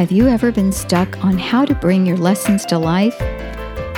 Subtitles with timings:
[0.00, 3.14] Have you ever been stuck on how to bring your lessons to life?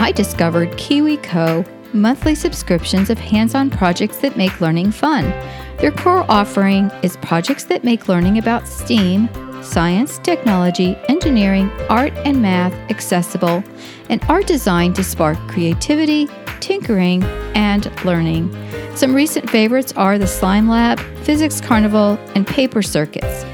[0.01, 5.31] I discovered KiwiCo monthly subscriptions of hands on projects that make learning fun.
[5.79, 9.29] Their core offering is projects that make learning about STEAM,
[9.63, 13.63] science, technology, engineering, art, and math accessible
[14.09, 16.27] and are designed to spark creativity,
[16.59, 17.23] tinkering,
[17.55, 18.53] and learning.
[18.97, 23.45] Some recent favorites are the Slime Lab, Physics Carnival, and Paper Circuits.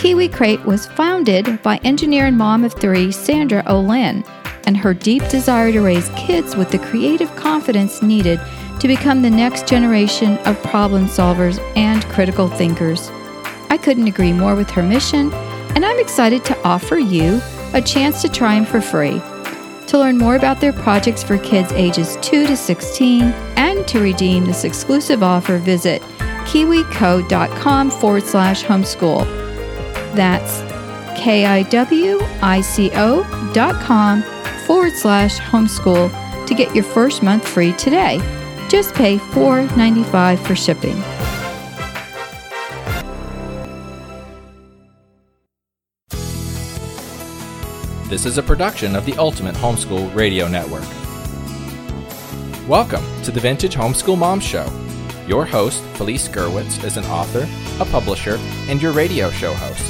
[0.00, 4.24] Kiwi Crate was founded by engineer and mom of three, Sandra Olin,
[4.66, 8.40] and her deep desire to raise kids with the creative confidence needed
[8.80, 13.10] to become the next generation of problem solvers and critical thinkers.
[13.68, 15.30] I couldn't agree more with her mission,
[15.74, 17.38] and I'm excited to offer you
[17.74, 19.20] a chance to try them for free.
[19.88, 23.20] To learn more about their projects for kids ages 2 to 16
[23.56, 26.00] and to redeem this exclusive offer, visit
[26.46, 29.49] kiwico.com forward slash homeschool.
[30.14, 30.60] That's
[31.18, 33.22] K I W I C O
[33.52, 34.22] dot com
[34.66, 36.10] forward slash homeschool
[36.46, 38.18] to get your first month free today.
[38.68, 41.00] Just pay $4.95 for shipping.
[48.08, 50.84] This is a production of the Ultimate Homeschool Radio Network.
[52.68, 54.68] Welcome to the Vintage Homeschool Mom Show.
[55.26, 57.48] Your host, Felice Gerwitz, is an author,
[57.80, 58.36] a publisher,
[58.68, 59.89] and your radio show host.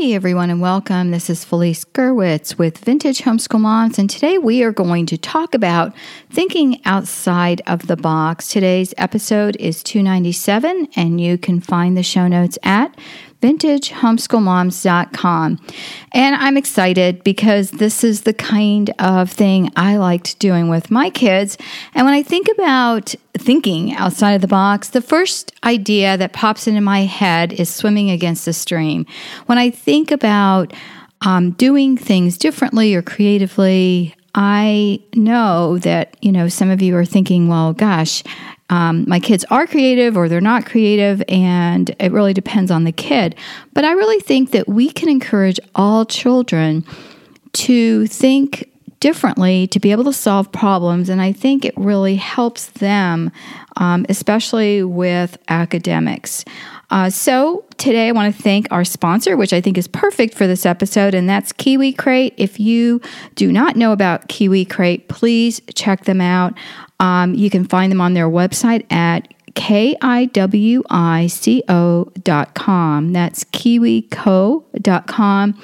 [0.00, 1.10] Hey everyone, and welcome.
[1.10, 5.54] This is Felice Gerwitz with Vintage Homeschool Moms, and today we are going to talk
[5.54, 5.94] about
[6.30, 8.48] thinking outside of the box.
[8.48, 12.98] Today's episode is 297, and you can find the show notes at
[13.40, 15.60] vintagehomeschoolmoms.com.
[16.12, 21.10] And I'm excited because this is the kind of thing I liked doing with my
[21.10, 21.56] kids.
[21.94, 26.66] And when I think about thinking outside of the box, the first idea that pops
[26.66, 29.06] into my head is swimming against the stream.
[29.46, 30.72] When I think about
[31.22, 37.04] um, doing things differently or creatively, I know that, you know, some of you are
[37.04, 38.22] thinking, well, gosh,
[38.70, 42.92] um, my kids are creative or they're not creative, and it really depends on the
[42.92, 43.34] kid.
[43.74, 46.84] But I really think that we can encourage all children
[47.52, 48.70] to think
[49.00, 53.32] differently, to be able to solve problems, and I think it really helps them,
[53.76, 56.44] um, especially with academics.
[56.90, 60.46] Uh, so today I want to thank our sponsor, which I think is perfect for
[60.46, 62.34] this episode, and that's Kiwi Crate.
[62.36, 63.00] If you
[63.36, 66.54] do not know about Kiwi Crate, please check them out.
[66.98, 70.82] Um, you can find them on their website at kiwico.com.
[73.12, 75.62] That's kiwico.com.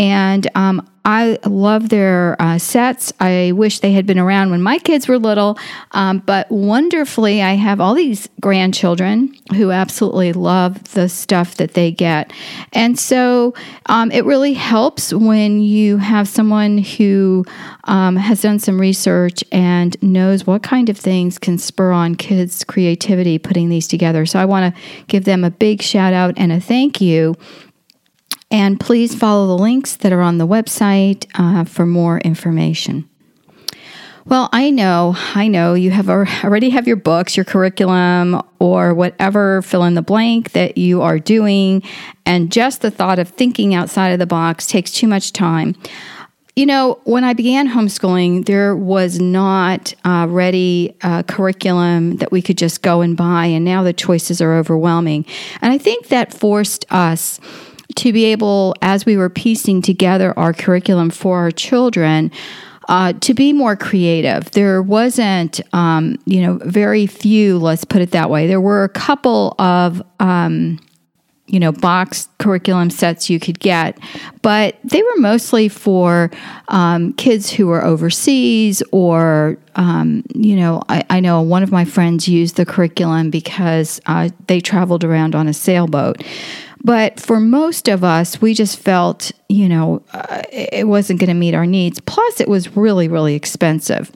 [0.00, 3.12] And um, I love their uh, sets.
[3.20, 5.58] I wish they had been around when my kids were little,
[5.90, 11.90] um, but wonderfully, I have all these grandchildren who absolutely love the stuff that they
[11.90, 12.32] get.
[12.72, 13.52] And so
[13.86, 17.44] um, it really helps when you have someone who
[17.84, 22.64] um, has done some research and knows what kind of things can spur on kids'
[22.64, 24.24] creativity putting these together.
[24.24, 27.36] So I want to give them a big shout out and a thank you
[28.50, 33.08] and please follow the links that are on the website uh, for more information.
[34.26, 39.62] Well, I know, I know you have already have your books, your curriculum, or whatever
[39.62, 41.82] fill in the blank that you are doing,
[42.26, 45.74] and just the thought of thinking outside of the box takes too much time.
[46.54, 52.42] You know, when I began homeschooling, there was not a ready uh, curriculum that we
[52.42, 55.24] could just go and buy, and now the choices are overwhelming.
[55.62, 57.40] And I think that forced us
[57.96, 62.30] to be able, as we were piecing together our curriculum for our children,
[62.88, 64.50] uh, to be more creative.
[64.50, 68.48] There wasn't, um, you know, very few, let's put it that way.
[68.48, 70.80] There were a couple of, um,
[71.46, 73.98] you know, box curriculum sets you could get,
[74.42, 76.30] but they were mostly for
[76.68, 81.84] um, kids who were overseas or, um, you know, I, I, know one of my
[81.84, 86.22] friends used the curriculum because uh, they traveled around on a sailboat.
[86.82, 91.34] But for most of us, we just felt, you know, uh, it wasn't going to
[91.34, 92.00] meet our needs.
[92.00, 94.10] Plus, it was really, really expensive.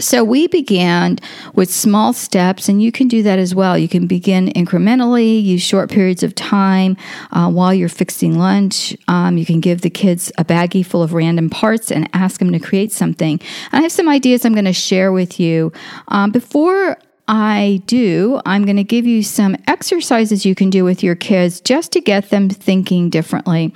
[0.00, 1.18] So we began
[1.54, 3.78] with small steps, and you can do that as well.
[3.78, 6.96] You can begin incrementally, use short periods of time
[7.30, 8.96] uh, while you're fixing lunch.
[9.06, 12.50] Um, you can give the kids a baggie full of random parts and ask them
[12.52, 13.40] to create something.
[13.70, 15.72] I have some ideas I'm going to share with you.
[16.08, 16.98] Um, before
[17.32, 21.62] I do, I'm going to give you some exercises you can do with your kids
[21.62, 23.74] just to get them thinking differently.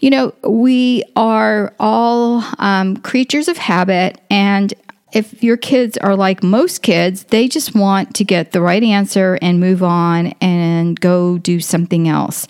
[0.00, 4.72] You know, we are all um, creatures of habit, and
[5.12, 9.38] if your kids are like most kids, they just want to get the right answer
[9.42, 12.46] and move on and go do something else.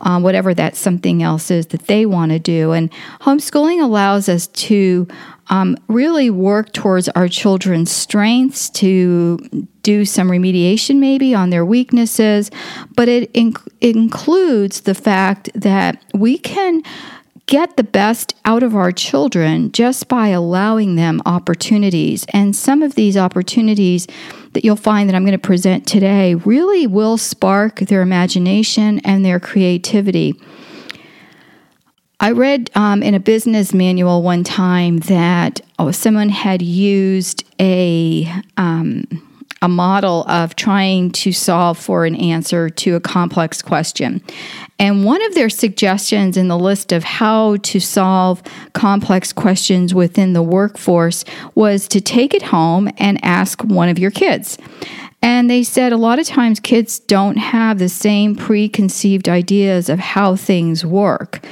[0.00, 2.70] Uh, whatever that something else is that they want to do.
[2.70, 2.88] And
[3.20, 5.08] homeschooling allows us to
[5.50, 9.38] um, really work towards our children's strengths, to
[9.82, 12.50] do some remediation maybe on their weaknesses,
[12.94, 16.82] but it inc- includes the fact that we can
[17.46, 22.26] get the best out of our children just by allowing them opportunities.
[22.34, 24.06] And some of these opportunities
[24.52, 29.24] that you'll find that I'm going to present today really will spark their imagination and
[29.24, 30.38] their creativity.
[32.20, 38.28] I read um, in a business manual one time that oh, someone had used a
[38.56, 39.04] um,
[39.60, 44.22] a model of trying to solve for an answer to a complex question.
[44.78, 48.40] And one of their suggestions in the list of how to solve
[48.72, 51.24] complex questions within the workforce
[51.56, 54.58] was to take it home and ask one of your kids.
[55.22, 59.98] And they said a lot of times kids don't have the same preconceived ideas of
[59.98, 61.44] how things work.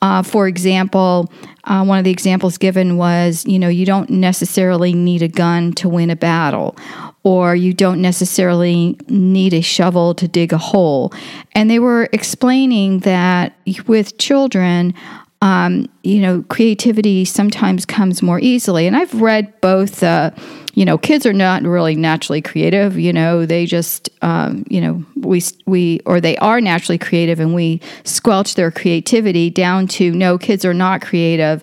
[0.00, 1.30] Uh, for example,
[1.64, 5.72] uh, one of the examples given was you know, you don't necessarily need a gun
[5.72, 6.76] to win a battle,
[7.24, 11.12] or you don't necessarily need a shovel to dig a hole.
[11.52, 13.56] And they were explaining that
[13.86, 14.94] with children,
[15.40, 18.86] um, you know, creativity sometimes comes more easily.
[18.86, 20.32] And I've read both, uh,
[20.74, 22.98] you know, kids are not really naturally creative.
[22.98, 27.54] You know, they just, um, you know, we we or they are naturally creative, and
[27.54, 31.62] we squelch their creativity down to no, kids are not creative,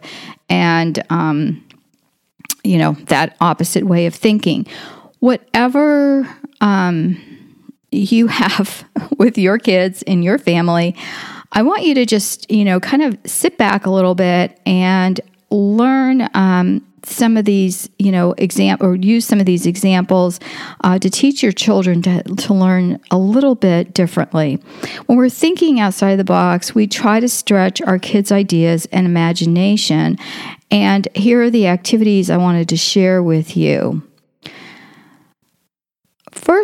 [0.50, 1.62] and um,
[2.64, 4.66] you know that opposite way of thinking.
[5.20, 6.30] Whatever
[6.62, 7.18] um,
[7.92, 8.86] you have
[9.18, 10.96] with your kids in your family.
[11.52, 15.20] I want you to just, you know, kind of sit back a little bit and
[15.50, 20.40] learn um, some of these, you know, example or use some of these examples
[20.84, 24.56] uh, to teach your children to, to learn a little bit differently.
[25.06, 30.18] When we're thinking outside the box, we try to stretch our kids' ideas and imagination.
[30.72, 34.02] And here are the activities I wanted to share with you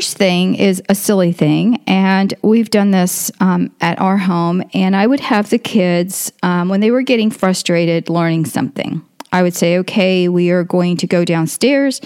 [0.01, 4.63] first thing is a silly thing, and we've done this um, at our home.
[4.73, 9.43] And I would have the kids, um, when they were getting frustrated learning something, I
[9.43, 12.01] would say, okay, we are going to go downstairs.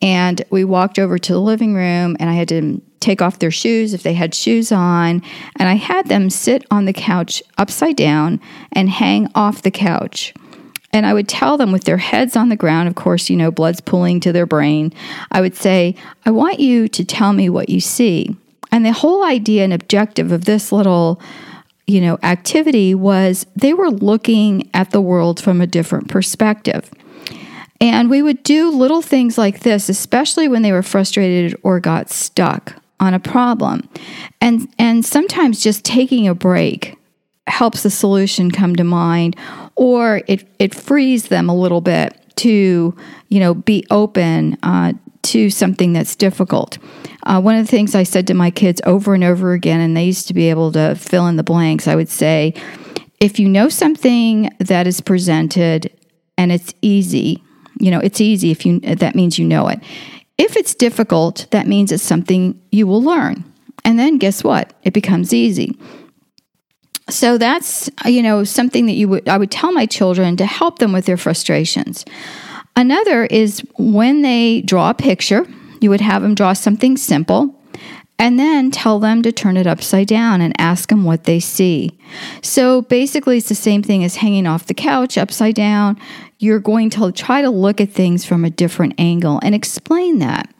[0.00, 3.50] And we walked over to the living room, and I had to take off their
[3.50, 5.20] shoes if they had shoes on.
[5.58, 8.40] And I had them sit on the couch upside down
[8.72, 10.32] and hang off the couch.
[10.94, 13.50] And I would tell them with their heads on the ground, of course, you know,
[13.50, 14.92] blood's pooling to their brain.
[15.32, 18.36] I would say, I want you to tell me what you see.
[18.70, 21.20] And the whole idea and objective of this little,
[21.88, 26.88] you know, activity was they were looking at the world from a different perspective.
[27.80, 32.08] And we would do little things like this, especially when they were frustrated or got
[32.08, 33.88] stuck on a problem.
[34.40, 36.96] And and sometimes just taking a break
[37.46, 39.36] helps the solution come to mind
[39.76, 42.96] or it, it frees them a little bit to
[43.28, 46.78] you know be open uh, to something that's difficult.
[47.24, 49.96] Uh, one of the things i said to my kids over and over again and
[49.96, 52.52] they used to be able to fill in the blanks i would say
[53.18, 55.90] if you know something that is presented
[56.36, 57.42] and it's easy
[57.78, 59.80] you know it's easy if you that means you know it.
[60.38, 63.44] If it's difficult that means it's something you will learn.
[63.86, 64.72] And then guess what?
[64.82, 65.76] It becomes easy
[67.08, 70.78] so that's you know something that you would I would tell my children to help
[70.78, 72.04] them with their frustrations.
[72.76, 75.46] Another is when they draw a picture,
[75.80, 77.54] you would have them draw something simple
[78.18, 81.98] and then tell them to turn it upside down and ask them what they see.
[82.42, 85.98] So basically, it's the same thing as hanging off the couch upside down.
[86.38, 90.53] You're going to try to look at things from a different angle and explain that.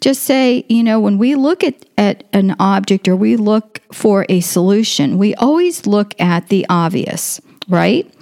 [0.00, 4.26] Just say, you know, when we look at, at an object or we look for
[4.28, 8.12] a solution, we always look at the obvious, right?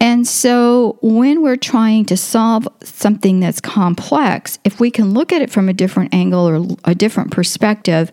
[0.00, 5.42] And so when we're trying to solve something that's complex, if we can look at
[5.42, 8.10] it from a different angle or a different perspective,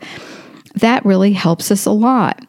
[0.75, 2.45] that really helps us a lot.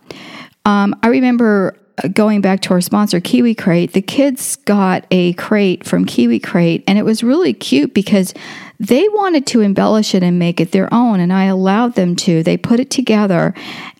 [0.64, 5.32] Um, I remember uh, going back to our sponsor, Kiwi Crate, the kids got a
[5.34, 8.34] crate from Kiwi Crate, and it was really cute because
[8.80, 12.42] they wanted to embellish it and make it their own, and I allowed them to.
[12.42, 13.54] They put it together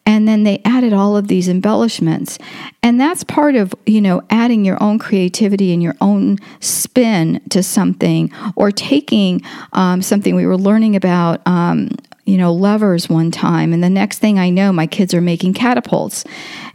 [0.09, 2.39] and then they added all of these embellishments.
[2.83, 7.63] And that's part of, you know, adding your own creativity and your own spin to
[7.63, 9.43] something or taking
[9.75, 11.47] um, something we were learning about.
[11.47, 11.91] Um,
[12.25, 15.55] you know, levers one time, and the next thing I know, my kids are making
[15.55, 16.25] catapults.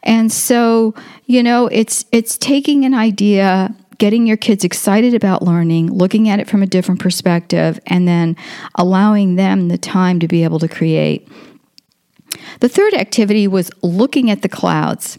[0.01, 0.95] And so,
[1.27, 6.37] you know, it's it's taking an idea getting your kids excited about learning, looking at
[6.37, 8.35] it from a different perspective, and then
[8.75, 11.25] allowing them the time to be able to create.
[12.59, 15.17] The third activity was looking at the clouds.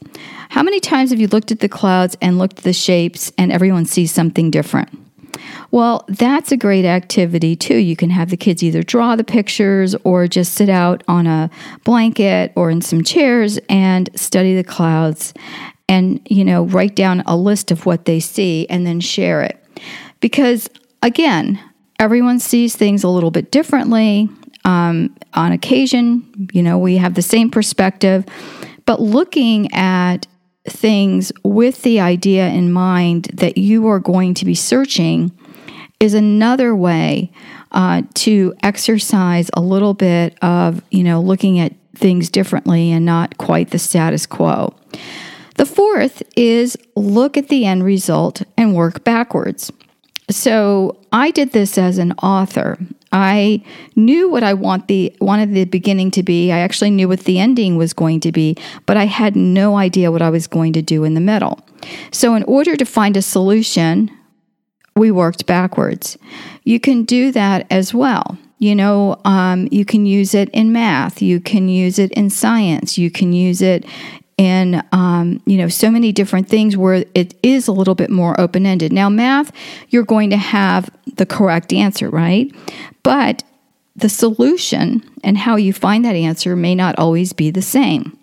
[0.51, 3.51] How many times have you looked at the clouds and looked at the shapes and
[3.51, 4.91] everyone sees something different?
[5.71, 7.79] Well, that's a great activity too.
[7.79, 11.49] You can have the kids either draw the pictures or just sit out on a
[11.85, 15.33] blanket or in some chairs and study the clouds
[15.89, 19.63] and, you know, write down a list of what they see and then share it.
[20.21, 20.69] Because
[21.03, 21.61] again,
[21.99, 24.29] everyone sees things a little bit differently.
[24.65, 28.25] Um, on occasion, you know, we have the same perspective,
[28.87, 30.27] but looking at
[30.67, 35.31] things with the idea in mind that you are going to be searching
[36.01, 37.31] is another way
[37.73, 43.37] uh, to exercise a little bit of, you know, looking at things differently and not
[43.37, 44.75] quite the status quo.
[45.55, 49.73] The fourth is look at the end result and work backwards.
[50.31, 52.79] So I did this as an author.
[53.13, 53.63] I
[53.95, 56.51] knew what I want the wanted the beginning to be.
[56.51, 58.57] I actually knew what the ending was going to be,
[58.87, 61.61] but I had no idea what I was going to do in the middle.
[62.11, 64.11] So in order to find a solution,
[64.97, 66.19] we worked backwards.
[66.65, 68.39] You can do that as well.
[68.59, 72.97] You know, um, you can use it in math, you can use it in science,
[72.97, 73.85] you can use it
[74.37, 78.39] in um, you know so many different things where it is a little bit more
[78.41, 78.93] open ended.
[78.93, 79.53] Now, math,
[79.89, 82.55] you're going to have the correct answer, right?
[83.03, 83.45] But
[83.97, 88.19] the solution and how you find that answer may not always be the same.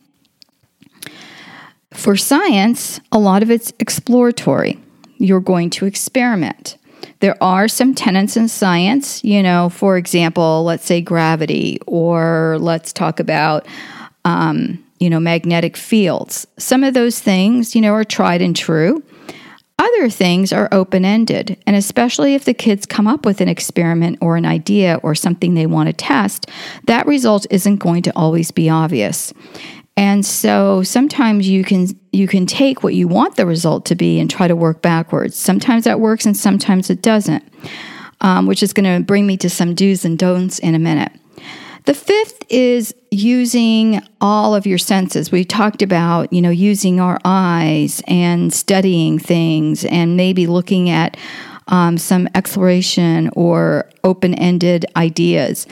[1.91, 4.79] For science, a lot of it's exploratory.
[5.17, 6.77] You're going to experiment.
[7.19, 12.91] There are some tenets in science, you know, for example, let's say gravity, or let's
[12.91, 13.67] talk about
[14.25, 16.45] um, you know, magnetic fields.
[16.59, 19.03] Some of those things, you know, are tried and true.
[19.79, 24.19] Other things are open ended, and especially if the kids come up with an experiment
[24.21, 26.45] or an idea or something they want to test,
[26.85, 29.33] that result isn't going to always be obvious.
[29.97, 34.19] And so sometimes you can you can take what you want the result to be
[34.19, 35.35] and try to work backwards.
[35.35, 37.43] Sometimes that works and sometimes it doesn't,
[38.21, 41.11] um, which is going to bring me to some do's and don'ts in a minute.
[41.85, 45.31] The fifth is using all of your senses.
[45.31, 51.17] We talked about, you know, using our eyes and studying things and maybe looking at
[51.67, 55.65] um, some exploration or open ended ideas.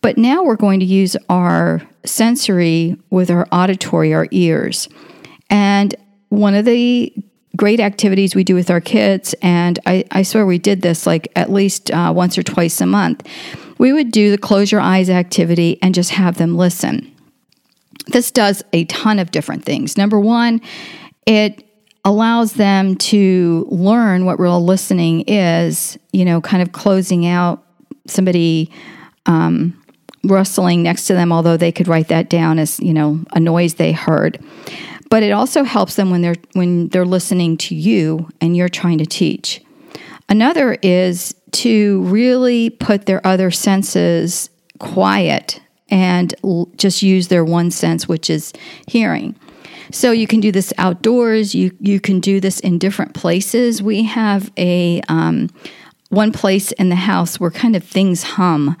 [0.00, 4.88] But now we're going to use our sensory with our auditory, our ears.
[5.50, 5.94] And
[6.30, 7.12] one of the
[7.56, 11.30] great activities we do with our kids, and I, I swear we did this like
[11.36, 13.26] at least uh, once or twice a month,
[13.80, 17.16] we would do the close your eyes activity and just have them listen.
[18.08, 19.96] This does a ton of different things.
[19.96, 20.60] Number one,
[21.24, 21.64] it
[22.04, 27.64] allows them to learn what real listening is, you know, kind of closing out
[28.06, 28.70] somebody
[29.24, 29.82] um,
[30.24, 33.74] rustling next to them, although they could write that down as, you know, a noise
[33.74, 34.44] they heard.
[35.08, 38.98] But it also helps them when they're when they're listening to you and you're trying
[38.98, 39.62] to teach.
[40.28, 47.70] Another is to really put their other senses quiet and l- just use their one
[47.70, 48.52] sense, which is
[48.86, 49.34] hearing.
[49.92, 51.54] So you can do this outdoors.
[51.54, 53.82] You you can do this in different places.
[53.82, 55.48] We have a um,
[56.10, 58.76] one place in the house where kind of things hum.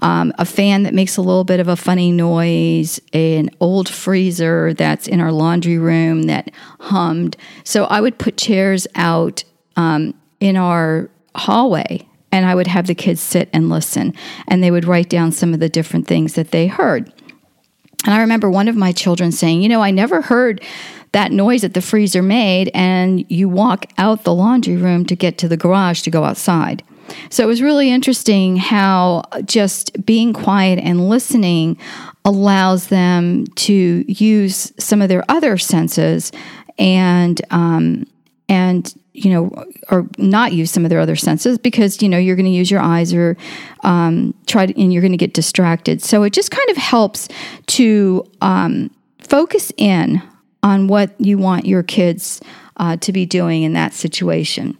[0.00, 4.74] Um, a fan that makes a little bit of a funny noise, an old freezer
[4.74, 6.50] that's in our laundry room that
[6.80, 7.36] hummed.
[7.64, 9.44] So I would put chairs out
[9.76, 14.12] um, in our hallway and I would have the kids sit and listen
[14.48, 17.12] and they would write down some of the different things that they heard.
[18.04, 20.60] And I remember one of my children saying, You know, I never heard
[21.12, 25.38] that noise that the freezer made, and you walk out the laundry room to get
[25.38, 26.82] to the garage to go outside.
[27.30, 31.78] So it was really interesting how just being quiet and listening
[32.24, 36.32] allows them to use some of their other senses
[36.78, 38.06] and um,
[38.48, 42.36] and you know, or not use some of their other senses because you know you're
[42.36, 43.36] going to use your eyes or
[43.84, 46.02] um, try to, and you're going to get distracted.
[46.02, 47.28] So it just kind of helps
[47.68, 48.90] to um,
[49.20, 50.20] focus in
[50.64, 52.40] on what you want your kids
[52.76, 54.76] uh, to be doing in that situation.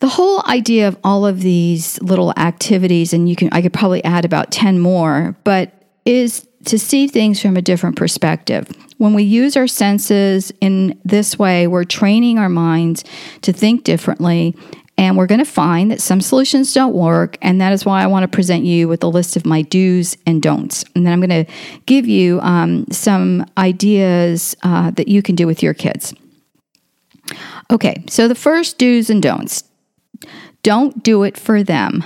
[0.00, 4.02] The whole idea of all of these little activities, and you can I could probably
[4.04, 5.72] add about 10 more, but
[6.06, 8.68] is to see things from a different perspective.
[8.98, 13.04] When we use our senses in this way, we're training our minds
[13.42, 14.54] to think differently
[14.98, 17.36] and we're going to find that some solutions don't work.
[17.42, 20.16] And that is why I want to present you with a list of my do's
[20.26, 20.84] and don'ts.
[20.94, 21.52] And then I'm going to
[21.84, 26.14] give you um, some ideas uh, that you can do with your kids.
[27.70, 29.64] Okay, so the first do's and don'ts
[30.62, 32.02] don't do it for them.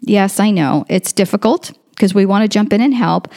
[0.00, 3.28] Yes, I know it's difficult because we want to jump in and help.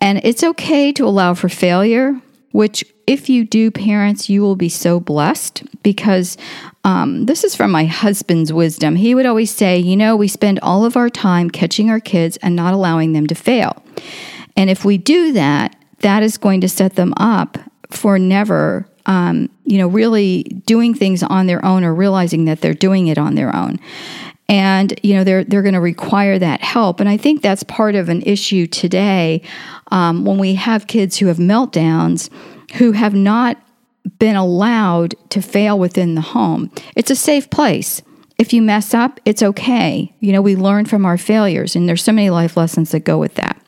[0.00, 2.20] And it's okay to allow for failure,
[2.54, 6.38] which, if you do, parents, you will be so blessed because
[6.84, 8.94] um, this is from my husband's wisdom.
[8.94, 12.36] He would always say, You know, we spend all of our time catching our kids
[12.42, 13.82] and not allowing them to fail.
[14.56, 17.58] And if we do that, that is going to set them up
[17.90, 22.72] for never, um, you know, really doing things on their own or realizing that they're
[22.72, 23.80] doing it on their own.
[24.48, 27.94] And you know they're they're going to require that help, and I think that's part
[27.94, 29.40] of an issue today
[29.90, 32.28] um, when we have kids who have meltdowns
[32.74, 33.58] who have not
[34.18, 36.70] been allowed to fail within the home.
[36.94, 38.02] It's a safe place.
[38.36, 40.12] If you mess up, it's okay.
[40.20, 43.18] You know, we learn from our failures, and there's so many life lessons that go
[43.18, 43.60] with that.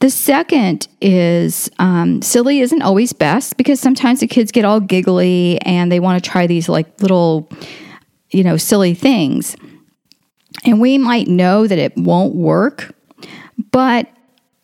[0.00, 5.60] The second is um, silly isn't always best because sometimes the kids get all giggly
[5.62, 7.48] and they want to try these like little,
[8.30, 9.56] you know, silly things.
[10.64, 12.94] And we might know that it won't work,
[13.70, 14.08] but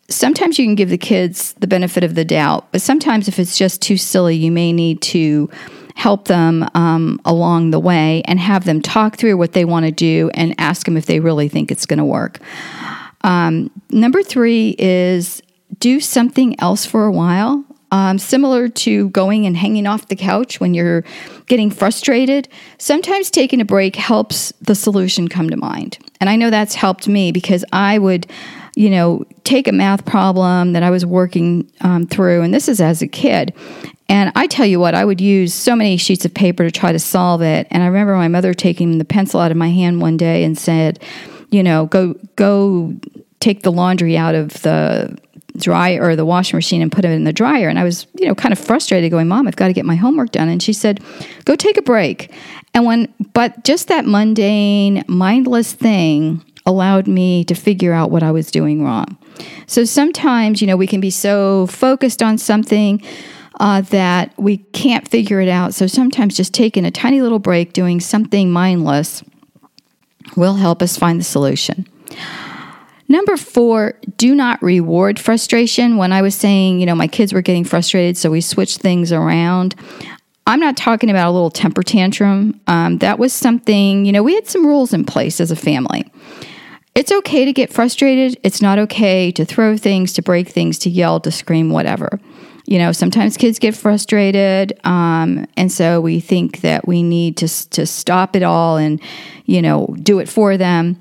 [0.09, 3.57] sometimes you can give the kids the benefit of the doubt, but sometimes if it's
[3.57, 5.49] just too silly, you may need to
[5.95, 9.91] help them um, along the way and have them talk through what they want to
[9.91, 12.39] do and ask them if they really think it's going to work.
[13.23, 15.41] Um, number three is
[15.79, 17.63] do something else for a while.
[17.93, 21.03] Um, similar to going and hanging off the couch when you're
[21.47, 25.97] getting frustrated, sometimes taking a break helps the solution come to mind.
[26.21, 28.27] And I know that's helped me because I would
[28.75, 32.79] you know, take a math problem that I was working um, through, and this is
[32.79, 33.53] as a kid.
[34.07, 36.91] And I tell you what, I would use so many sheets of paper to try
[36.91, 37.67] to solve it.
[37.71, 40.57] And I remember my mother taking the pencil out of my hand one day and
[40.57, 41.01] said,
[41.49, 42.93] you know, go go
[43.39, 45.17] take the laundry out of the
[45.57, 47.69] dryer or the washing machine and put it in the dryer.
[47.69, 49.95] And I was, you know, kind of frustrated going, Mom, I've got to get my
[49.95, 50.49] homework done.
[50.49, 50.99] And she said,
[51.45, 52.31] Go take a break.
[52.73, 58.31] And when, but just that mundane, mindless thing allowed me to figure out what I
[58.31, 59.17] was doing wrong.
[59.67, 63.01] So sometimes, you know, we can be so focused on something
[63.59, 65.73] uh, that we can't figure it out.
[65.73, 69.23] So sometimes just taking a tiny little break, doing something mindless,
[70.35, 71.87] will help us find the solution.
[73.11, 75.97] Number four, do not reward frustration.
[75.97, 79.11] When I was saying, you know, my kids were getting frustrated, so we switched things
[79.11, 79.75] around.
[80.47, 82.61] I'm not talking about a little temper tantrum.
[82.67, 86.09] Um, that was something, you know, we had some rules in place as a family.
[86.95, 88.39] It's okay to get frustrated.
[88.43, 92.17] It's not okay to throw things, to break things, to yell, to scream, whatever.
[92.65, 97.69] You know, sometimes kids get frustrated, um, and so we think that we need to
[97.71, 99.01] to stop it all and,
[99.43, 100.95] you know, do it for them.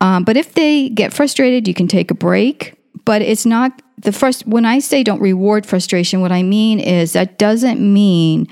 [0.00, 2.74] Um, but if they get frustrated, you can take a break.
[3.04, 4.46] But it's not the first.
[4.46, 8.46] When I say don't reward frustration, what I mean is that doesn't mean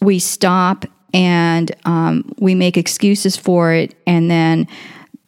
[0.00, 4.66] we stop and um, we make excuses for it, and then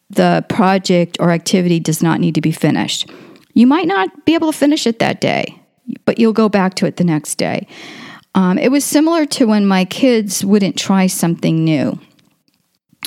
[0.09, 3.09] the project or activity does not need to be finished.
[3.53, 5.59] You might not be able to finish it that day,
[6.05, 7.67] but you'll go back to it the next day.
[8.35, 11.99] Um, it was similar to when my kids wouldn't try something new.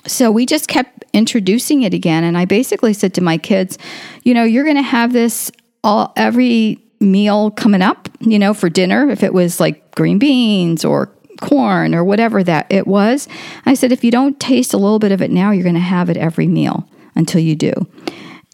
[0.07, 2.25] So we just kept introducing it again.
[2.25, 3.79] And I basically said to my kids,
[4.23, 5.51] you know, you're going to have this
[5.83, 10.85] all every meal coming up, you know, for dinner, if it was like green beans
[10.85, 11.11] or
[11.41, 13.29] corn or whatever that it was.
[13.67, 15.81] I said, if you don't taste a little bit of it now, you're going to
[15.81, 17.73] have it every meal until you do.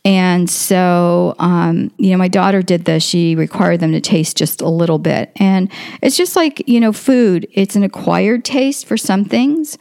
[0.05, 3.03] And so, um, you know, my daughter did this.
[3.03, 5.33] She required them to taste just a little bit.
[5.37, 5.69] And
[6.01, 9.77] it's just like, you know, food, it's an acquired taste for some things.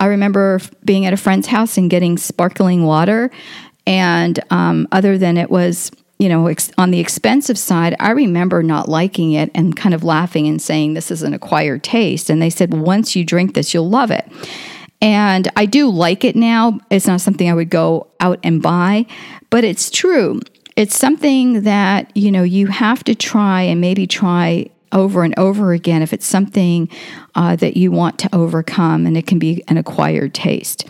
[0.00, 3.30] I remember being at a friend's house and getting sparkling water.
[3.86, 8.62] And um, other than it was you know, ex- on the expensive side, I remember
[8.62, 12.28] not liking it and kind of laughing and saying, This is an acquired taste.
[12.28, 14.28] And they said, Once you drink this, you'll love it.
[15.00, 16.80] And I do like it now.
[16.90, 19.06] It's not something I would go out and buy,
[19.48, 20.40] but it's true.
[20.74, 25.72] It's something that, you know, you have to try and maybe try over and over
[25.72, 26.88] again if it's something
[27.34, 30.88] uh, that you want to overcome, and it can be an acquired taste.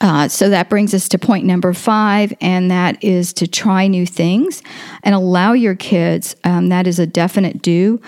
[0.00, 4.04] Uh, so that brings us to point number five, and that is to try new
[4.04, 4.62] things
[5.04, 8.00] and allow your kids, um, that is a definite do,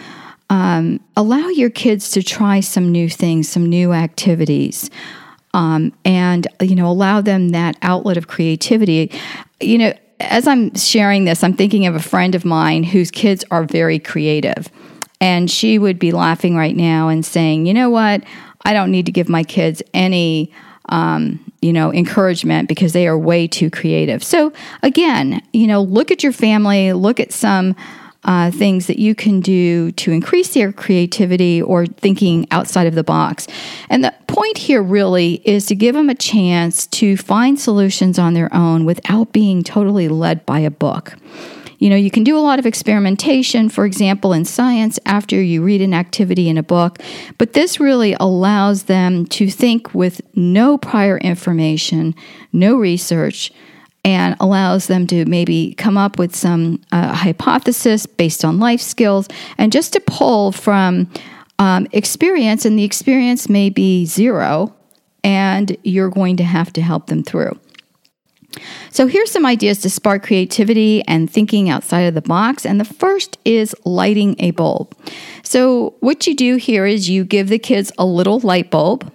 [0.51, 4.90] um, allow your kids to try some new things, some new activities.
[5.55, 9.12] Um, and you know allow them that outlet of creativity
[9.61, 13.44] you know as i'm sharing this i'm thinking of a friend of mine whose kids
[13.50, 14.70] are very creative
[15.20, 18.22] and she would be laughing right now and saying you know what
[18.64, 20.53] i don't need to give my kids any
[20.90, 24.22] um, you know, encouragement because they are way too creative.
[24.22, 27.74] So again, you know, look at your family, look at some
[28.24, 33.04] uh, things that you can do to increase their creativity or thinking outside of the
[33.04, 33.46] box.
[33.88, 38.34] And the point here really is to give them a chance to find solutions on
[38.34, 41.14] their own without being totally led by a book.
[41.78, 45.62] You know, you can do a lot of experimentation, for example, in science after you
[45.62, 46.98] read an activity in a book,
[47.37, 52.14] but this really allows them to think with no prior information,
[52.52, 53.52] no research,
[54.04, 59.28] and allows them to maybe come up with some uh, hypothesis based on life skills
[59.56, 61.10] and just to pull from
[61.58, 64.74] um, experience, and the experience may be zero,
[65.22, 67.58] and you're going to have to help them through.
[68.90, 72.64] So, here's some ideas to spark creativity and thinking outside of the box.
[72.64, 74.96] And the first is lighting a bulb.
[75.42, 79.10] So, what you do here is you give the kids a little light bulb.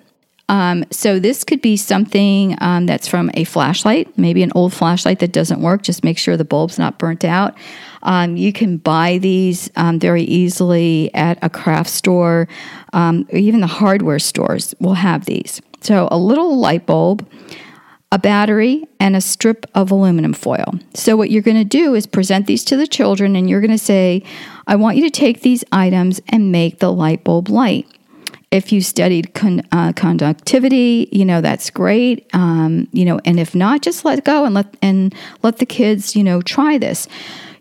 [0.50, 5.20] Um, so, this could be something um, that's from a flashlight, maybe an old flashlight
[5.20, 5.84] that doesn't work.
[5.84, 7.56] Just make sure the bulb's not burnt out.
[8.04, 12.48] Um, you can buy these um, very easily at a craft store,
[12.94, 15.62] um, even the hardware stores will have these.
[15.82, 17.26] So, a little light bulb
[18.12, 20.74] a battery, and a strip of aluminum foil.
[20.96, 23.70] So, what you're going to do is present these to the children, and you're going
[23.72, 24.24] to say,
[24.66, 27.88] I want you to take these items and make the light bulb light.
[28.52, 32.28] If you studied con- uh, conductivity, you know that's great.
[32.34, 36.16] Um, you know, and if not, just let go and let and let the kids,
[36.16, 37.08] you know, try this.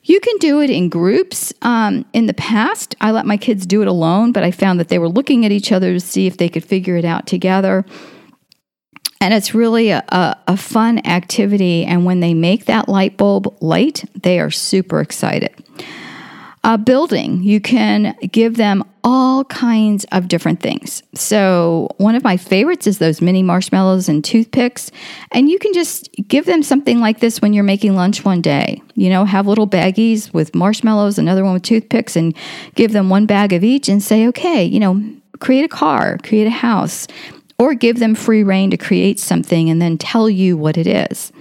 [0.08, 1.52] You can do it in groups.
[1.60, 4.88] Um, in the past, I let my kids do it alone, but I found that
[4.88, 7.84] they were looking at each other to see if they could figure it out together.
[9.20, 11.84] And it's really a, a, a, fun activity.
[11.84, 15.52] And when they make that light bulb light, they are super excited.
[16.68, 21.02] Uh, building, you can give them all kinds of different things.
[21.14, 24.90] So, one of my favorites is those mini marshmallows and toothpicks.
[25.32, 28.82] And you can just give them something like this when you're making lunch one day.
[28.96, 32.36] You know, have little baggies with marshmallows, another one with toothpicks, and
[32.74, 35.02] give them one bag of each and say, okay, you know,
[35.40, 37.06] create a car, create a house
[37.58, 41.32] or give them free reign to create something and then tell you what it is.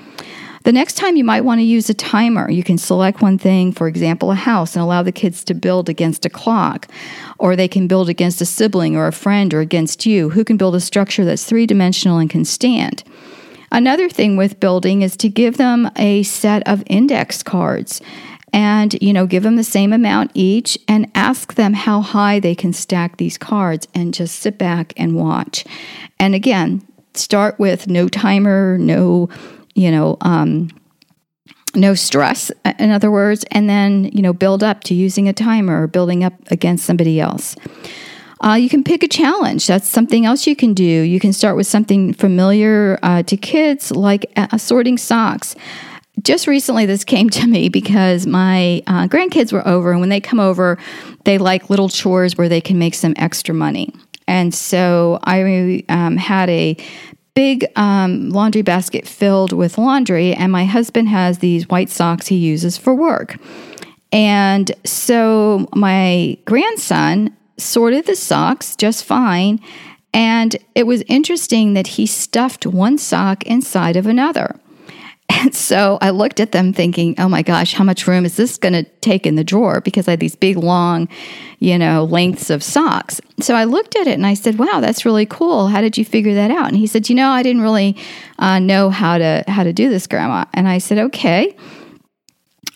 [0.68, 2.52] The next time you might want to use a timer.
[2.52, 5.88] You can select one thing, for example, a house, and allow the kids to build
[5.88, 6.90] against a clock.
[7.40, 10.58] Or they can build against a sibling or a friend or against you, who can
[10.58, 13.06] build a structure that's three dimensional and can stand.
[13.72, 18.02] Another thing with building is to give them a set of index cards
[18.52, 22.56] and you know give them the same amount each and ask them how high they
[22.56, 25.64] can stack these cards and just sit back and watch
[26.18, 26.82] and again
[27.14, 29.30] start with no timer no
[29.78, 30.70] you know um,
[31.76, 35.84] no stress in other words and then you know build up to using a timer
[35.84, 37.56] or building up against somebody else
[38.40, 39.66] uh, you can pick a challenge.
[39.66, 40.84] That's something else you can do.
[40.84, 45.56] You can start with something familiar uh, to kids, like uh, sorting socks
[46.22, 50.22] just recently this came to me because my uh, grandkids were over and when they
[50.22, 50.78] come over
[51.26, 53.94] they like little chores where they can make some extra money
[54.28, 56.76] and so i um, had a
[57.38, 62.36] big um, laundry basket filled with laundry and my husband has these white socks he
[62.36, 63.38] uses for work.
[64.12, 69.60] And so my grandson sorted the socks just fine
[70.16, 74.60] and it was interesting that he stuffed one sock inside of another
[75.30, 78.58] and so I looked at them thinking, oh my gosh, how much room is this
[78.58, 79.82] going to take in the drawer?
[79.82, 81.10] Because I had these big, long,
[81.60, 83.20] you know, lengths of socks.
[83.40, 85.68] So I looked at it and I said, wow, that's really cool.
[85.68, 86.70] How did you figure that out?
[86.70, 87.98] And he said, you know, I didn't really
[88.40, 90.46] uh, know how to, how to do this, Grandma.
[90.54, 91.56] And I said, okay.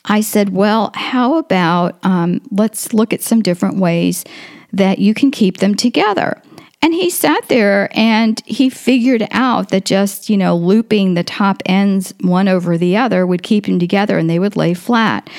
[0.06, 4.26] I said, well, how about um, let's look at some different ways
[4.74, 6.42] that you can keep them together.
[6.84, 11.62] And he sat there and he figured out that just, you know, looping the top
[11.66, 15.30] ends one over the other would keep them together and they would lay flat.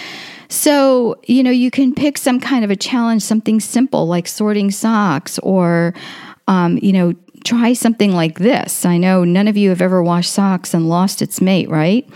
[0.49, 4.71] So, you know, you can pick some kind of a challenge, something simple like sorting
[4.71, 5.95] socks or,
[6.47, 8.85] um, you know, try something like this.
[8.85, 12.09] I know none of you have ever washed socks and lost its mate, right?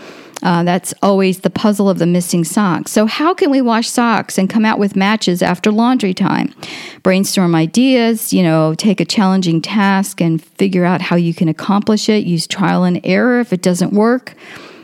[0.43, 2.91] Uh, that's always the puzzle of the missing socks.
[2.91, 6.53] So, how can we wash socks and come out with matches after laundry time?
[7.01, 12.07] Brainstorm ideas, you know, take a challenging task and figure out how you can accomplish
[12.07, 12.25] it.
[12.25, 14.35] Use trial and error if it doesn't work.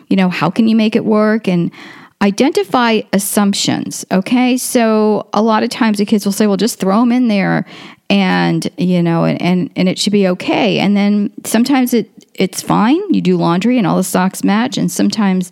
[0.07, 1.47] You know, how can you make it work?
[1.47, 1.71] And
[2.23, 4.05] identify assumptions.
[4.09, 4.57] Okay.
[4.57, 7.65] So a lot of times the kids will say, well, just throw them in there
[8.13, 10.77] and, you know, and, and, and it should be okay.
[10.77, 13.01] And then sometimes it, it's fine.
[13.11, 14.77] You do laundry and all the socks match.
[14.77, 15.51] And sometimes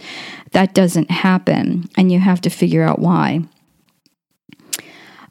[0.52, 3.42] that doesn't happen and you have to figure out why.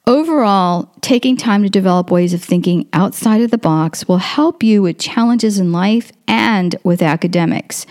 [0.08, 4.82] Overall, taking time to develop ways of thinking outside of the box will help you
[4.82, 7.86] with challenges in life and with academics.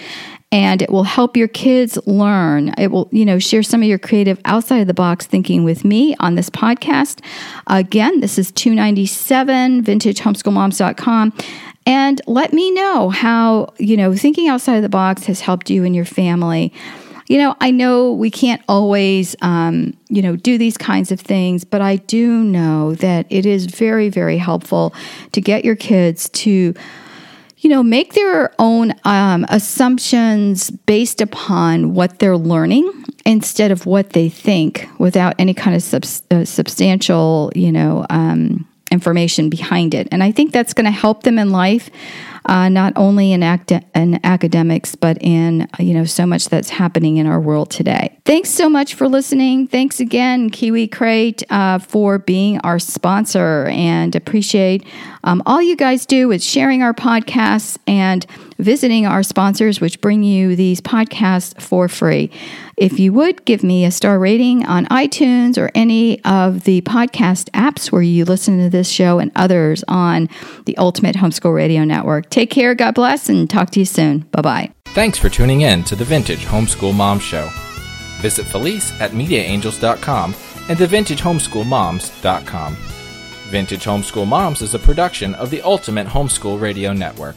[0.51, 2.73] And it will help your kids learn.
[2.77, 5.85] It will, you know, share some of your creative outside of the box thinking with
[5.85, 7.23] me on this podcast.
[7.67, 11.33] Again, this is 297 vintagehomeschoolmoms.com.
[11.85, 15.83] And let me know how, you know, thinking outside of the box has helped you
[15.83, 16.73] and your family
[17.29, 21.63] you know, I know we can't always, um, you know, do these kinds of things,
[21.63, 24.95] but I do know that it is very, very helpful
[25.31, 26.73] to get your kids to
[27.59, 32.89] you know, make their own um, assumptions based upon what they're learning
[33.25, 38.65] instead of what they think without any kind of sub- uh, substantial, you know, um,
[38.91, 40.07] information behind it.
[40.11, 41.89] And I think that's going to help them in life
[42.49, 47.27] uh, not only in, in academics, but in you know so much that's happening in
[47.27, 48.17] our world today.
[48.25, 49.67] Thanks so much for listening.
[49.67, 54.83] Thanks again, Kiwi Crate, uh, for being our sponsor, and appreciate
[55.23, 58.25] um, all you guys do with sharing our podcasts and
[58.57, 62.31] visiting our sponsors, which bring you these podcasts for free.
[62.77, 67.49] If you would give me a star rating on iTunes or any of the podcast
[67.51, 70.29] apps where you listen to this show and others on
[70.65, 72.29] the Ultimate Homeschool Radio Network.
[72.39, 74.19] Take care, God bless, and talk to you soon.
[74.31, 74.71] Bye bye.
[74.93, 77.49] Thanks for tuning in to the Vintage Homeschool Mom Show.
[78.21, 80.33] Visit Felice at MediaAngels.com
[80.69, 82.75] and TheVintageHomeschoolMoms.com.
[83.49, 87.35] Vintage Homeschool Moms is a production of the Ultimate Homeschool Radio Network.